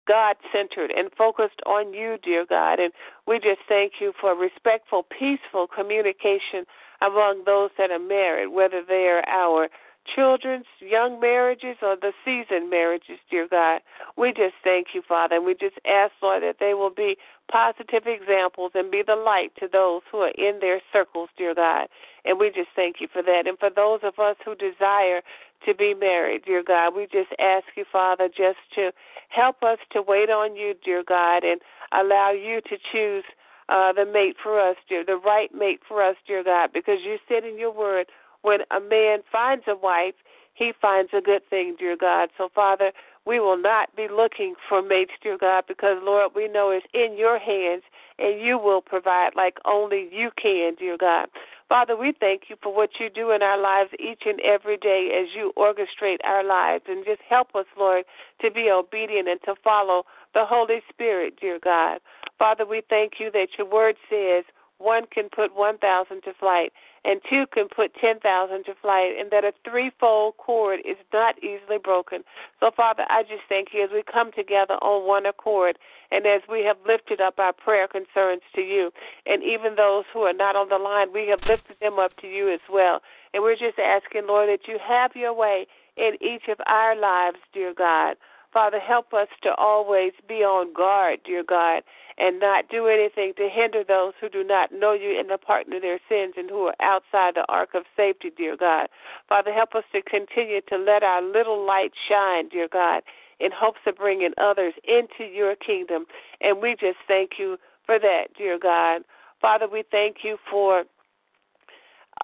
[0.07, 2.79] God centered and focused on you, dear God.
[2.79, 2.93] And
[3.27, 6.65] we just thank you for respectful, peaceful communication
[7.01, 9.69] among those that are married, whether they are our
[10.05, 13.81] children's young marriages or the seasoned marriages, dear God.
[14.17, 17.17] We just thank you, Father, and we just ask, Lord, that they will be
[17.51, 21.88] positive examples and be the light to those who are in their circles, dear God.
[22.25, 23.47] And we just thank you for that.
[23.47, 25.23] And for those of us who desire
[25.67, 28.93] to be married, dear God, we just ask you, Father, just to
[29.29, 31.61] help us to wait on you, dear God, and
[31.93, 33.25] allow you to choose
[33.69, 37.17] uh, the mate for us, dear, the right mate for us, dear God, because you
[37.29, 38.07] said in your word,
[38.44, 40.14] when a man finds a wife,
[40.52, 42.28] he finds a good thing, dear God.
[42.37, 42.92] So, Father,
[43.26, 47.16] we will not be looking for mates, dear God, because, Lord, we know it's in
[47.16, 47.83] your hands
[48.18, 51.28] and you will provide like only you can, dear God.
[51.68, 55.09] Father, we thank you for what you do in our lives each and every day
[55.18, 58.04] as you orchestrate our lives and just help us, Lord,
[58.42, 60.04] to be obedient and to follow
[60.35, 62.00] the Holy Spirit, dear God.
[62.38, 64.44] Father, we thank you that your word says
[64.79, 66.73] one can put 1,000 to flight
[67.05, 71.79] and two can put 10,000 to flight, and that a threefold cord is not easily
[71.83, 72.25] broken.
[72.61, 75.79] So, Father, I just thank you as we come together on one accord
[76.11, 78.91] and as we have lifted up our prayer concerns to you,
[79.27, 82.27] and even those who are not on the line, we have lifted them up to
[82.27, 83.01] you as well.
[83.33, 85.66] And we're just asking, Lord, that you have your way
[85.97, 88.16] in each of our lives, dear God.
[88.55, 91.82] Father, help us to always be on guard, dear God,
[92.18, 95.82] and not do anything to hinder those who do not know you and the of
[95.82, 98.86] their sins and who are outside the ark of safety, dear God.
[99.28, 103.02] Father, help us to continue to let our little light shine, dear God,
[103.40, 106.07] in hopes of bringing others into your kingdom.
[106.40, 109.02] And we just thank you for that, dear God.
[109.40, 110.84] Father, we thank you for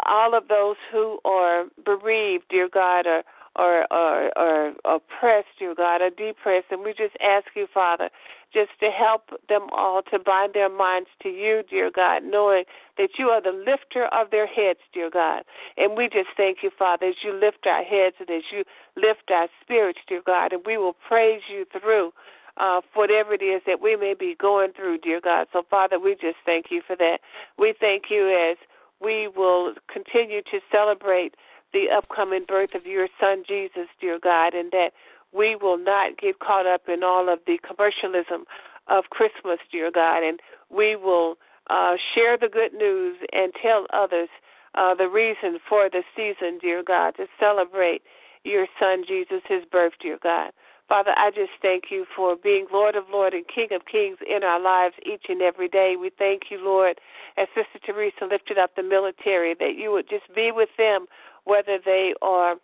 [0.06, 3.24] all of those who are bereaved, dear God, or
[3.56, 6.66] or, or, or oppressed, dear God, or depressed.
[6.70, 8.10] And we just ask you, Father,
[8.52, 12.64] just to help them all to bind their minds to you, dear God, knowing
[12.98, 15.42] that you are the lifter of their heads, dear God.
[15.76, 18.64] And we just thank you, Father, as you lift our heads and as you
[18.96, 22.12] lift our spirits, dear God, and we will praise you through
[22.56, 25.46] uh, whatever it is that we may be going through, dear God.
[25.52, 27.18] So, Father, we just thank you for that.
[27.58, 28.58] We thank you as
[29.00, 31.34] we will continue to celebrate
[31.72, 34.90] the upcoming birth of your son, Jesus, dear God, and that
[35.32, 38.44] we will not get caught up in all of the commercialism
[38.88, 41.36] of Christmas, dear God, and we will
[41.68, 44.28] uh, share the good news and tell others
[44.74, 48.02] uh, the reason for the season, dear God, to celebrate
[48.44, 50.50] your son Jesus, his birth, dear God.
[50.88, 54.42] Father, I just thank you for being Lord of Lords and King of Kings in
[54.42, 55.94] our lives each and every day.
[55.98, 56.98] We thank you, Lord,
[57.36, 61.06] as Sister Teresa lifted up the military, that you would just be with them,
[61.44, 62.56] whether they are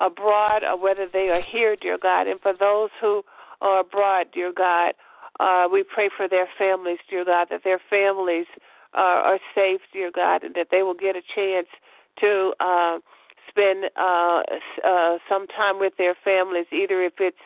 [0.00, 2.26] abroad or whether they are here, dear God.
[2.26, 3.22] And for those who
[3.60, 4.94] are abroad, dear God,
[5.40, 8.46] uh, we pray for their families, dear God, that their families
[8.94, 11.68] uh, are safe, dear God, and that they will get a chance
[12.20, 12.98] to uh,
[13.48, 14.42] spend uh,
[14.84, 17.36] uh, some time with their families, either if it's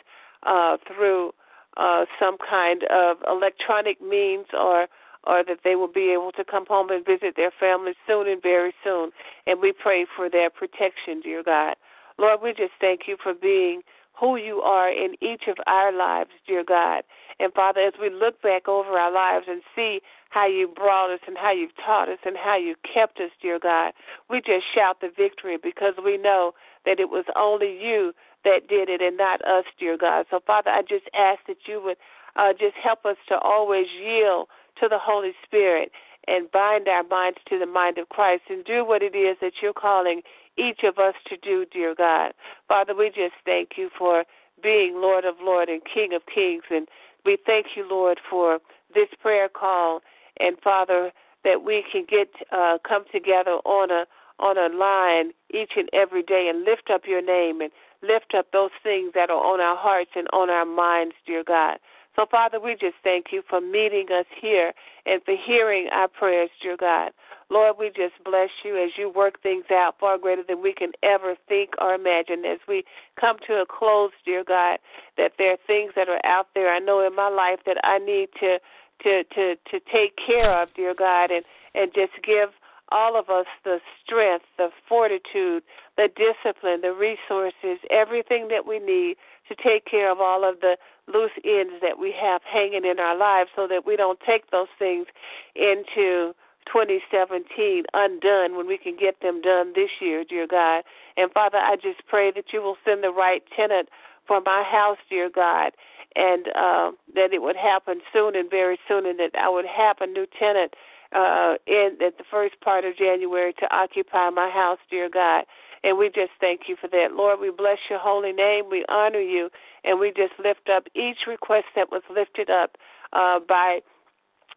[0.45, 1.33] uh, through
[1.77, 4.87] uh, some kind of electronic means or
[5.27, 8.43] or that they will be able to come home and visit their families soon and
[8.43, 9.11] very soon.
[9.47, 11.75] And we pray for their protection, dear God.
[12.19, 13.83] Lord, we just thank you for being
[14.19, 17.03] who you are in each of our lives, dear God.
[17.39, 20.01] And Father, as we look back over our lives and see
[20.31, 23.59] how you brought us and how you've taught us and how you kept us, dear
[23.59, 23.93] God,
[24.31, 26.53] we just shout the victory because we know
[26.87, 28.13] that it was only you
[28.45, 30.27] that did it and not us, dear God.
[30.31, 31.97] So, Father, I just ask that you would
[32.37, 34.49] uh, just help us to always yield
[34.81, 35.91] to the Holy Spirit
[36.27, 39.53] and bind our minds to the mind of Christ and do what it is that
[39.63, 40.23] you're calling
[40.59, 42.33] each of us to do, dear God.
[42.69, 44.25] Father, we just thank you for
[44.63, 46.65] being Lord of Lords and King of Kings.
[46.71, 46.89] And
[47.25, 48.59] we thank you, Lord, for
[48.95, 50.01] this prayer call.
[50.41, 51.13] And Father,
[51.45, 54.07] that we can get uh, come together on a
[54.39, 57.71] on a line each and every day and lift up your name and
[58.03, 61.79] lift up those things that are on our hearts and on our minds, dear God.
[62.17, 64.73] So, Father, we just thank you for meeting us here
[65.05, 67.13] and for hearing our prayers, dear God.
[67.51, 70.93] Lord, we just bless you as you work things out far greater than we can
[71.03, 72.45] ever think or imagine.
[72.47, 72.85] As we
[73.21, 74.79] come to a close, dear God,
[75.19, 77.99] that there are things that are out there I know in my life that I
[77.99, 78.59] need to
[79.05, 81.45] to to to take care of, dear God, and
[81.75, 82.49] and just give
[82.91, 85.63] all of us the strength, the fortitude,
[85.97, 89.17] the discipline, the resources, everything that we need
[89.49, 90.77] to take care of all of the
[91.07, 94.71] loose ends that we have hanging in our lives so that we don't take those
[94.79, 95.07] things
[95.55, 96.35] into
[96.67, 100.83] 2017 undone when we can get them done this year, dear God.
[101.17, 103.89] And Father, I just pray that you will send the right tenant
[104.27, 105.73] for my house, dear God,
[106.17, 109.97] and uh, that it would happen soon and very soon, and that I would have
[110.01, 110.75] a new tenant
[111.15, 115.45] uh, in at the first part of January to occupy my house, dear God.
[115.85, 117.13] And we just thank you for that.
[117.13, 118.65] Lord, we bless your holy name.
[118.71, 119.51] We honor you.
[119.87, 122.77] And we just lift up each request that was lifted up
[123.13, 123.81] uh, by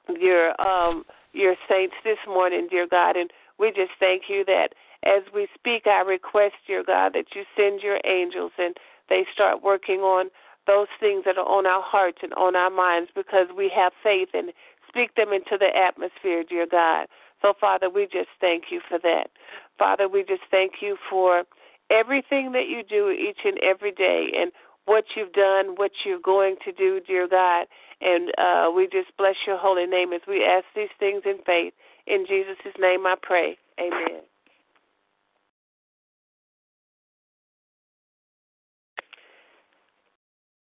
[0.09, 1.03] your um,
[1.33, 3.15] your saints this morning, dear God.
[3.15, 4.69] And we just thank you that
[5.05, 8.75] as we speak I request, dear God, that you send your angels and
[9.09, 10.29] they start working on
[10.67, 14.29] those things that are on our hearts and on our minds because we have faith
[14.33, 14.51] and
[14.87, 17.07] speak them into the atmosphere, dear God.
[17.41, 19.29] So, Father, we just thank you for that.
[19.77, 21.43] Father, we just thank you for
[21.89, 24.51] everything that you do each and every day and
[24.85, 27.67] what you've done, what you're going to do, dear God.
[28.01, 31.73] And uh, we just bless your holy name as we ask these things in faith.
[32.07, 33.57] In Jesus' name I pray.
[33.79, 34.21] Amen.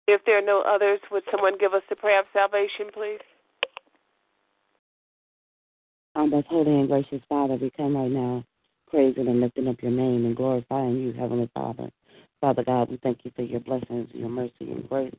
[0.09, 3.19] If there are no others, would someone give us the prayer of salvation, please?
[6.15, 8.45] Our most holy and gracious Father, we come right now
[8.89, 11.91] praising and lifting up your name and glorifying you, Heavenly Father.
[12.41, 15.15] Father God, we thank you for your blessings, your mercy, and grace,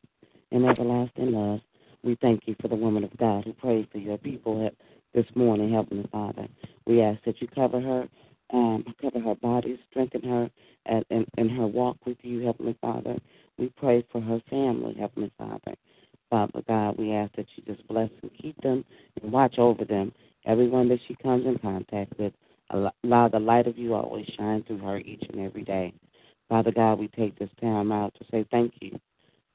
[0.51, 1.59] and everlasting love.
[2.03, 4.69] We thank you for the woman of God who prayed for your people
[5.13, 6.47] this morning, Heavenly Father.
[6.85, 8.07] We ask that you cover her,
[8.53, 10.49] um, cover her body, strengthen her
[10.85, 13.17] in, in, in her walk with you, Heavenly Father.
[13.57, 15.75] We pray for her family, Heavenly Father.
[16.29, 18.85] Father God, we ask that you just bless and keep them
[19.21, 20.11] and watch over them
[20.45, 22.33] everyone that she comes in contact with.
[22.69, 25.93] Allow the light of you always shine through her each and every day.
[26.49, 28.99] Father God, we take this time out to say thank you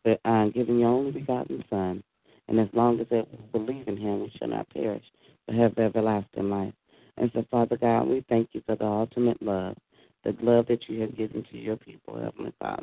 [0.02, 2.02] for uh, giving your only begotten Son.
[2.48, 5.04] And as long as we believe in him, we shall not perish,
[5.46, 6.74] but have everlasting life.
[7.16, 9.76] And so, Father God, we thank you for the ultimate love,
[10.24, 12.82] the love that you have given to your people, Heavenly Father.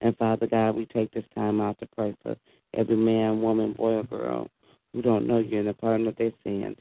[0.00, 2.36] And Father God, we take this time out to pray for
[2.74, 4.48] every man, woman, boy, or girl
[4.92, 6.76] who don't know you and the pardon of their sins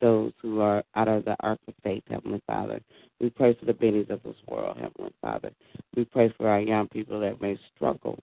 [0.00, 2.80] those who are out of the ark of faith, Heavenly Father.
[3.20, 5.50] We pray for the bennies of this world, Heavenly Father.
[5.96, 8.18] We pray for our young people that may struggle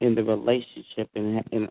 [0.00, 1.68] in the relationship and, and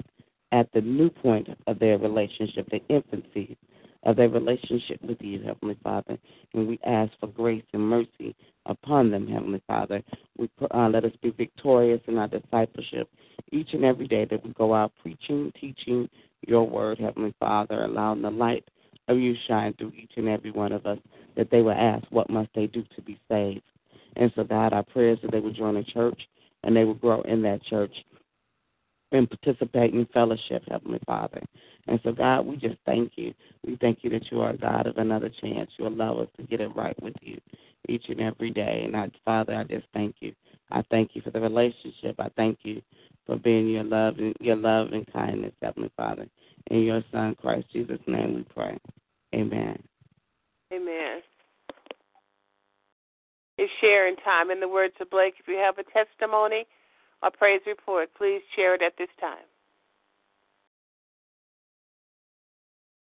[0.52, 3.58] at the new point of their relationship, the infancy
[4.04, 6.18] of their relationship with you, Heavenly Father.
[6.54, 8.36] And we ask for grace and mercy
[8.66, 10.02] upon them, Heavenly Father.
[10.38, 13.10] We uh, let us be victorious in our discipleship
[13.52, 16.10] each and every day that we go out preaching, teaching
[16.48, 18.68] your word, Heavenly Father, allowing the light
[19.08, 21.00] of you shine through each and every one of us,
[21.36, 23.62] that they will ask, what must they do to be saved?
[24.16, 26.20] And so, God, our prayers that they would join a church
[26.64, 27.94] and they will grow in that church
[29.12, 31.42] and participate in fellowship, Heavenly Father.
[31.88, 33.34] And so, God, we just thank you.
[33.66, 35.70] We thank you that you are a God of another chance.
[35.78, 37.40] You allow us to get it right with you
[37.90, 38.84] each and every day.
[38.86, 40.34] And I, Father, I just thank you.
[40.72, 42.16] I thank you for the relationship.
[42.20, 42.82] I thank you
[43.26, 46.28] for being your love and your love and kindness, Heavenly Father.
[46.72, 48.78] In your Son, Christ Jesus' name, we pray.
[49.36, 49.82] Amen.
[50.74, 51.22] Amen.
[53.58, 54.50] It's sharing time.
[54.50, 56.66] In the words of Blake, if you have a testimony
[57.22, 59.46] or praise report, please share it at this time.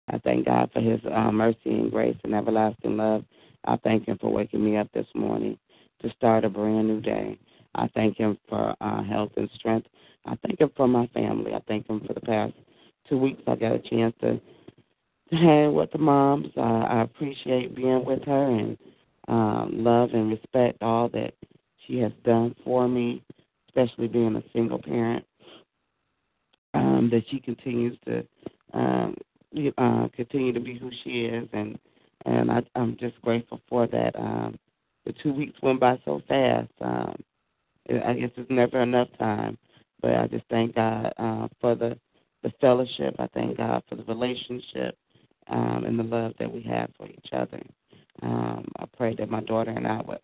[0.08, 3.24] I thank God for His uh, mercy and grace and everlasting love.
[3.64, 5.56] I thank Him for waking me up this morning
[6.02, 7.38] to start a brand new day.
[7.76, 9.86] I thank Him for uh, health and strength.
[10.26, 11.54] I thank Him for my family.
[11.54, 12.54] I thank Him for the past
[13.10, 13.42] two weeks.
[13.46, 14.40] I got a chance to,
[15.30, 16.48] to hang with the moms.
[16.56, 18.78] Uh, I appreciate being with her and
[19.28, 21.34] um, love and respect all that
[21.86, 23.22] she has done for me,
[23.68, 25.24] especially being a single parent.
[26.72, 28.24] Um, that she continues to
[28.74, 29.16] um,
[29.76, 31.76] uh, continue to be who she is, and
[32.26, 34.14] and I, I'm just grateful for that.
[34.16, 34.56] Um,
[35.04, 36.70] the two weeks went by so fast.
[36.80, 37.16] Um,
[37.88, 39.58] I guess it's never enough time,
[40.00, 41.98] but I just thank God uh, for the
[42.42, 43.14] the fellowship.
[43.18, 44.96] I thank God for the relationship
[45.48, 47.60] um, and the love that we have for each other.
[48.22, 50.20] Um, I pray that my daughter and I would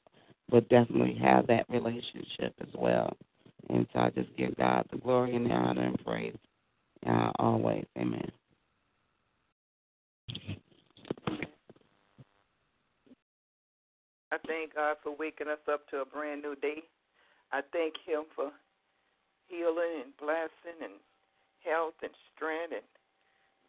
[0.51, 3.17] would definitely have that relationship as well.
[3.69, 6.37] And so I just give God the glory and the honor and praise
[7.05, 7.85] uh, always.
[7.99, 8.31] Amen.
[14.33, 16.83] I thank God for waking us up to a brand new day.
[17.53, 18.51] I thank Him for
[19.49, 20.93] healing and blessing and
[21.67, 22.87] health and strength and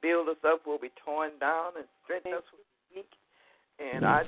[0.02, 3.12] build us up where we're torn down and strengthen us where we're weak.
[3.80, 4.24] And I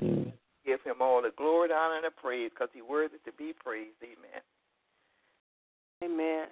[0.66, 3.52] give Him all the glory, the honor, and the praise because He's worthy to be
[3.64, 3.96] praised.
[4.02, 4.42] Amen.
[6.02, 6.46] Amen.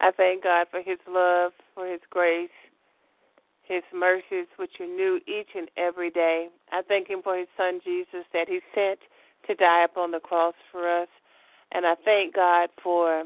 [0.00, 2.48] I thank God for His love, for His grace,
[3.70, 6.48] His mercies, which are new each and every day.
[6.72, 8.98] I thank Him for His Son Jesus that He sent
[9.46, 11.06] to die upon the cross for us.
[11.70, 13.22] And I thank God for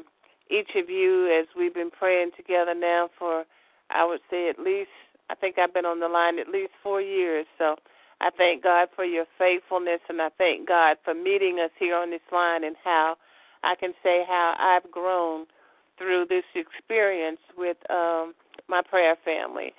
[0.51, 3.43] each of you as we've been praying together now for,
[3.89, 4.93] I would say, at least,
[5.31, 7.47] I think I've been on the line at least four years.
[7.57, 7.75] So
[8.21, 12.11] I thank God for your faithfulness, and I thank God for meeting us here on
[12.11, 13.15] this line and how
[13.63, 15.47] I can say how I've grown
[15.97, 18.35] through this experience with um,
[18.67, 19.73] my prayer family.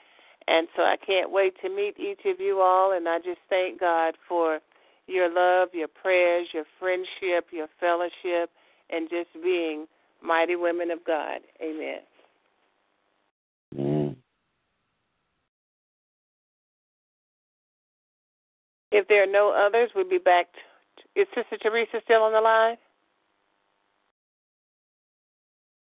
[0.48, 3.80] And so I can't wait to meet each of you all, and I just thank
[3.80, 4.60] God for
[5.08, 8.50] your love, your prayers, your friendship, your fellowship,
[8.90, 9.86] and just being
[10.22, 11.40] mighty women of God.
[11.62, 12.00] Amen.
[18.92, 20.46] If there are no others, we'll be back.
[20.96, 22.76] T- Is Sister Teresa still on the line?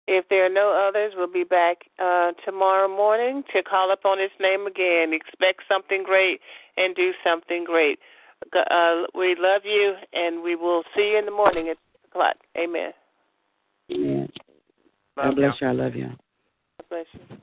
[0.08, 4.30] If there are no others, we'll be back uh, tomorrow morning to call upon His
[4.40, 5.12] name again.
[5.12, 6.40] Expect something great
[6.76, 7.98] and do something great.
[8.52, 12.36] Uh, we love you, and we will see you in the morning at 6 o'clock.
[12.58, 12.90] Amen.
[13.92, 14.28] Amen.
[15.16, 15.68] God bless you.
[15.68, 16.08] I love you.
[16.08, 17.36] God bless you.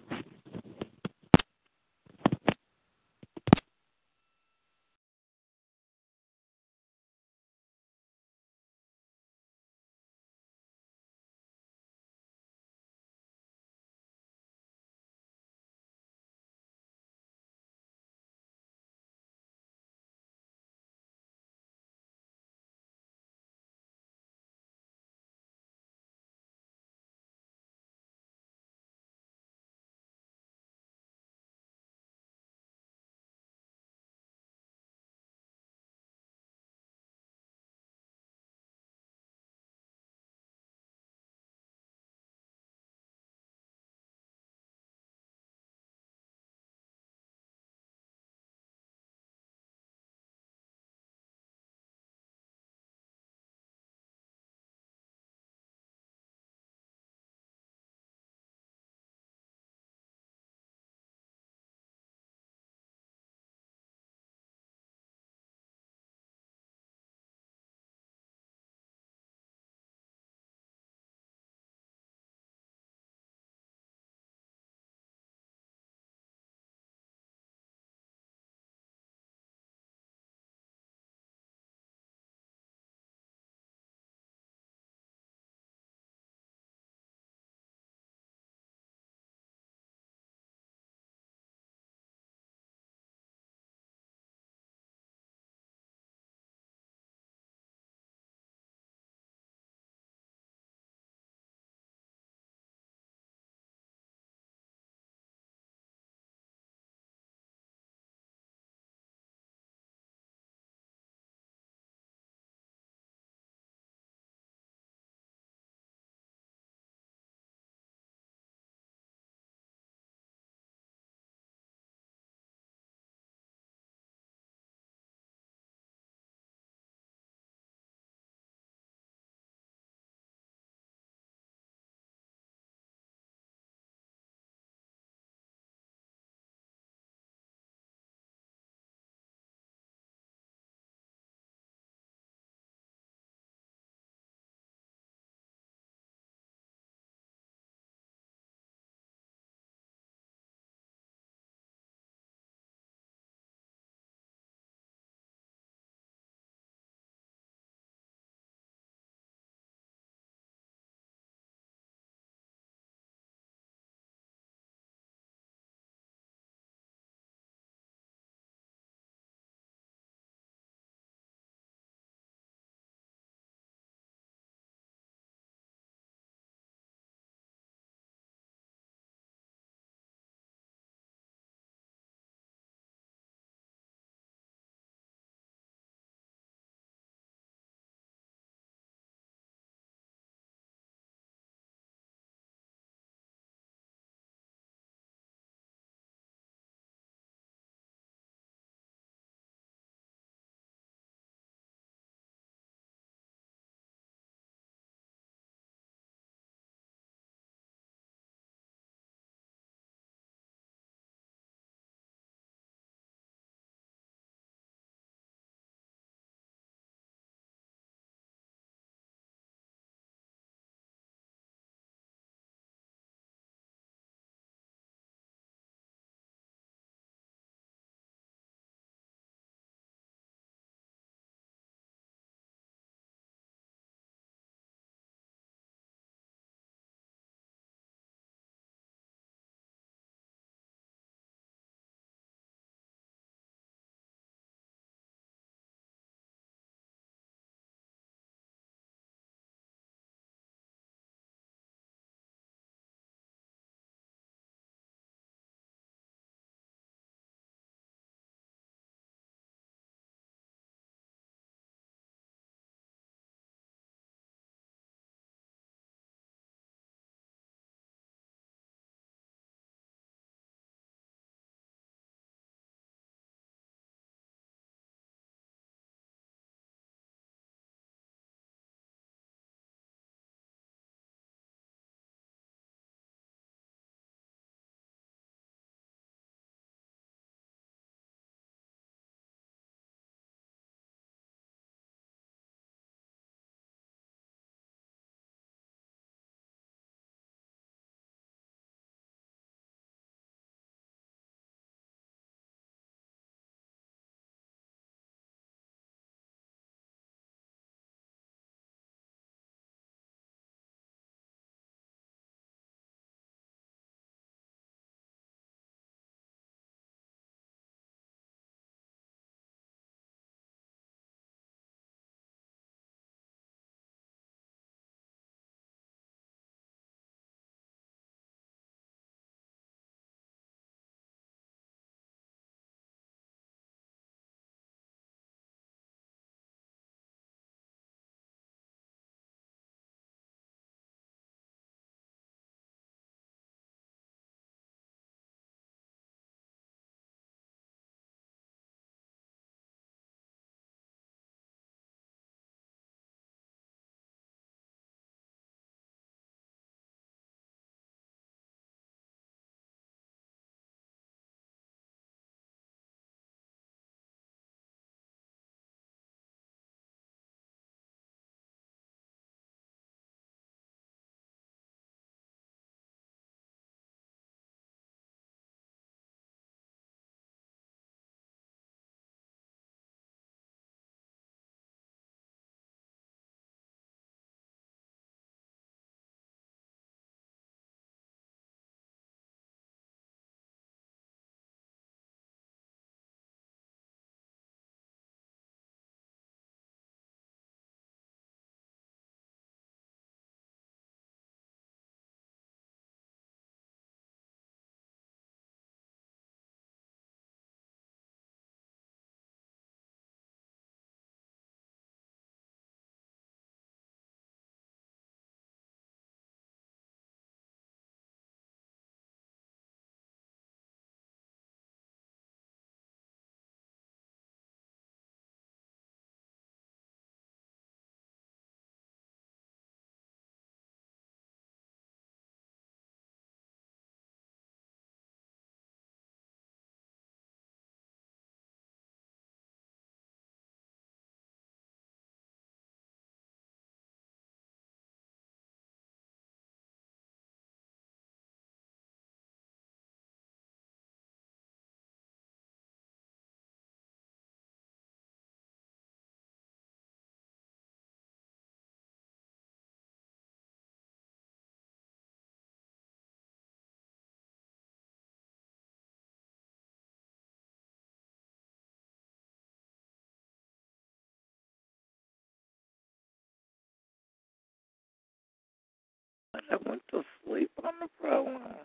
[476.52, 478.56] I went to sleep on the program.